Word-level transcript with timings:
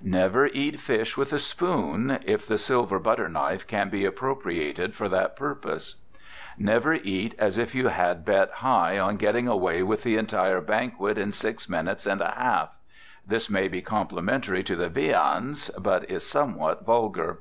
Never 0.00 0.46
eat 0.46 0.80
fish 0.80 1.14
with 1.14 1.30
a 1.34 1.38
spoon, 1.38 2.18
if 2.24 2.46
the 2.46 2.56
silver 2.56 2.98
butter 2.98 3.28
knife 3.28 3.66
can 3.66 3.90
be 3.90 4.06
appropriated 4.06 4.94
for 4.94 5.10
that 5.10 5.36
purpose. 5.36 5.96
Never 6.56 6.94
eat 6.94 7.34
as 7.38 7.58
if 7.58 7.74
you 7.74 7.88
had 7.88 8.24
bet 8.24 8.50
high 8.50 8.98
on 8.98 9.18
getting 9.18 9.46
away 9.46 9.82
with 9.82 10.02
the 10.02 10.16
entire 10.16 10.62
banquet 10.62 11.18
in 11.18 11.32
six 11.32 11.68
minutes 11.68 12.06
and 12.06 12.22
a 12.22 12.30
half. 12.30 12.70
This 13.26 13.50
may 13.50 13.68
be 13.68 13.82
complimentary 13.82 14.62
to 14.62 14.74
the 14.74 14.88
viands, 14.88 15.68
but 15.78 16.08
is 16.10 16.24
somewhat 16.26 16.86
vulgar. 16.86 17.40